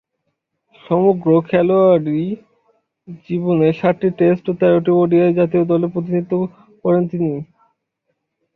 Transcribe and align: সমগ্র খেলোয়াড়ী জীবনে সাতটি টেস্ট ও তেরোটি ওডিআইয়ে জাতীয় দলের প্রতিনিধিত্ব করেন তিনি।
সমগ্র 0.85 1.27
খেলোয়াড়ী 1.49 2.21
জীবনে 3.25 3.67
সাতটি 3.79 4.09
টেস্ট 4.19 4.43
ও 4.47 4.53
তেরোটি 4.59 4.91
ওডিআইয়ে 4.93 5.37
জাতীয় 5.39 5.63
দলের 5.71 5.93
প্রতিনিধিত্ব 5.93 6.33
করেন 6.85 7.03
তিনি। 7.11 7.31